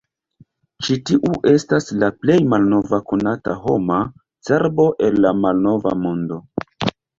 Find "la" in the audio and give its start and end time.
2.03-2.09, 5.29-5.37